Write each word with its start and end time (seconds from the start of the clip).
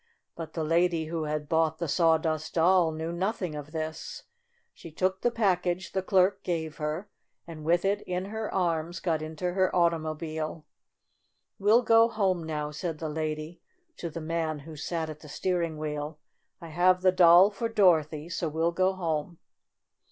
But 0.35 0.53
the 0.53 0.63
lady 0.63 1.05
who 1.05 1.25
had 1.25 1.47
bought 1.47 1.77
the 1.77 1.87
Saw 1.87 2.17
dust 2.17 2.55
Doll 2.55 2.91
knew 2.91 3.11
nothing 3.11 3.53
of 3.53 3.71
this. 3.71 4.23
She 4.73 4.89
took 4.91 5.21
the 5.21 5.29
package 5.29 5.91
the 5.91 6.01
clerk 6.01 6.41
gave 6.41 6.77
her, 6.77 7.07
and, 7.45 7.63
with 7.63 7.85
it 7.85 8.01
in 8.07 8.25
her 8.25 8.51
arms, 8.51 8.99
got 8.99 9.21
into 9.21 9.51
her 9.53 9.69
automobile. 9.75 10.65
"We'll 11.59 11.83
go 11.83 12.07
home 12.09 12.43
now," 12.43 12.71
said 12.71 12.97
the 12.97 13.09
lady 13.09 13.61
to 13.97 14.09
the 14.09 14.21
man 14.21 14.57
who 14.57 14.75
sat 14.75 15.07
at 15.07 15.19
the 15.19 15.29
steering 15.29 15.77
wheel. 15.77 16.17
"I 16.59 16.69
have 16.69 17.03
the 17.03 17.11
doll 17.11 17.51
for 17.51 17.69
Dorothy, 17.69 18.27
so 18.27 18.49
we'll 18.49 18.71
go 18.71 18.93
home." 18.93 19.37